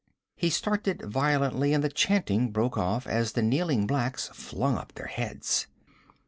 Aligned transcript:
He 0.35 0.49
started 0.49 1.03
violently 1.03 1.75
and 1.75 1.83
the 1.83 1.89
chanting 1.89 2.49
broke 2.49 2.75
off 2.75 3.05
as 3.05 3.33
the 3.33 3.43
kneeling 3.43 3.85
blacks 3.85 4.29
flung 4.33 4.75
up 4.75 4.93
their 4.95 5.05
heads. 5.05 5.67